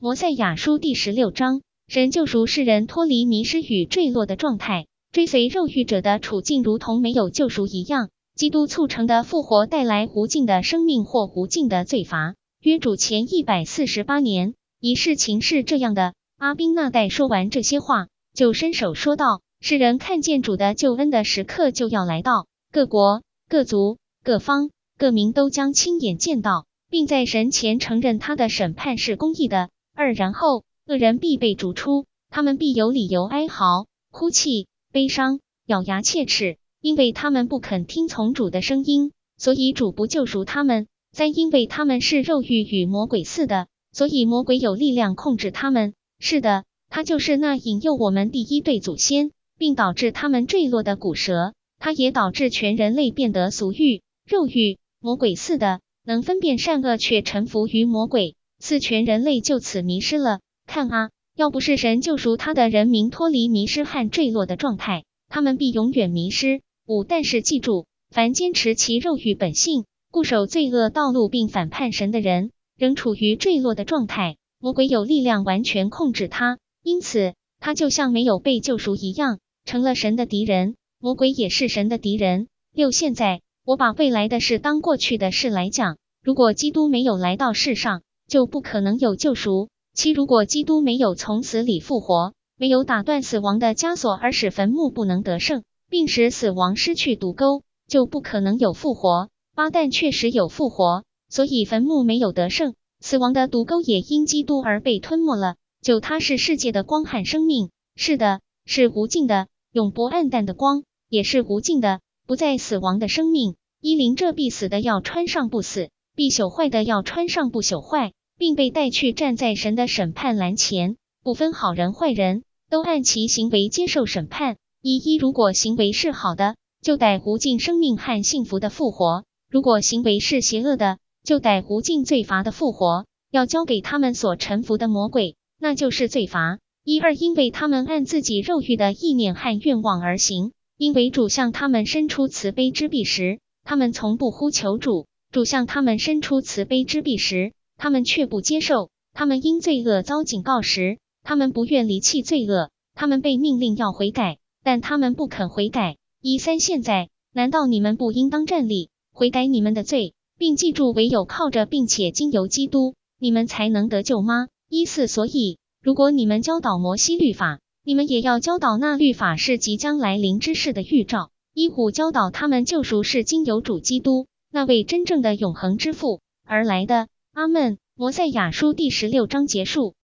[0.00, 4.86] 摩赛亚书第十六章，神救赎世人脱离迷失与坠落的状态。
[5.10, 8.08] 追随肉欲者的处境如同没有救赎一样。
[8.36, 12.36] 基督促成的复活带来无尽的生命或无尽的罪罚。
[12.62, 40.86] 约主前一百四十八年，一事情是这样的：阿宾那代说完这些话，就伸手说道：“世人看见主的救恩的时刻就要来到，各国、各族、各方、各民都将亲眼见到，并在神前承认他的审判是公义的。”二，然后恶人必被逐出，他们必有理由哀嚎、哭泣、悲伤、咬牙切齿，因为他们不肯听从主的声音，所以主不救赎他们。
[41.10, 45.94] 三，因为他们是肉欲与魔鬼似的，所以魔鬼有力量控制他们。
[46.20, 51.54] 是的，他就是那引诱我们第一对祖先，并导致他们坠落的骨蛇。
[51.80, 58.36] 他也导致全人类变得俗欲、肉欲、魔鬼似的，能分辨善恶，却臣服于魔鬼。
[58.58, 60.40] 四全人类就此迷失了。
[60.66, 66.60] 看啊，要不是神救赎他的人民脱离迷失和坠落的状态，他们必永远迷失。
[66.86, 74.36] 五，但是记住，凡坚持其肉欲本性、固守罪恶道路并反叛神的人，仍处于坠落的状态。
[74.60, 80.74] 魔鬼有力量完全控制他，因此他就像没有被救赎一样，成了神的敌人。
[80.98, 82.48] 魔鬼也是神的敌人。
[82.74, 85.96] 六，现在我把未来的事当过去的事来讲。
[86.24, 89.68] 如果基督没有来到世上，就不可能有救赎。
[89.94, 99.30] 七，如果基督没有从死里复活，没有打断死亡的枷锁而使坟墓不能得胜，并使死亡失去毒钩，就不可能有复活。
[99.54, 105.56] 八，但确实有复活，所以坟墓没有得胜，死亡的毒钩也因基督而被吞没了。
[105.80, 113.56] 九，他是世界的光和生命，是的，是无尽的、永不暗淡的光，也是无尽的、不再死亡的生命。
[113.80, 118.12] 一临这必死的要穿上不死，必朽坏的要穿上不朽坏。
[118.38, 124.56] 并被带去站在神的审判栏前，不分好人坏人，都按其行为接受审判。
[124.80, 133.04] 一一，如果行为是好的，就得无尽生命和幸福的复活；如果行为是邪恶的，就得无尽罪罚的复活。
[133.30, 136.60] 要交给他们所臣服的魔鬼，那就是罪罚。
[136.84, 155.96] 一二，因为他们按自己肉欲的意念和愿望而行，因为主向他们伸出慈悲之臂时，他们从不呼求主；主向他们伸出慈悲之臂时，他们却不接受，他们因罪恶遭警告时，他们不愿离弃罪恶，他们被命令要悔改，但他们不肯悔改。
[156.20, 164.48] 一三，现在难道你们不应当站立，悔改你们的罪，并记住唯有靠着并且经由基督，你们才能得救吗？
[164.68, 171.30] 一四，所以如果你们教导摩西律法，你们也要教导那律法是即将来临之事的预兆。
[171.54, 177.06] 一五，教导他们救赎是经由主基督那位真正的永恒之父而来的。
[177.38, 177.78] 阿门。
[177.94, 179.94] 摩赛亚书第十六章结束。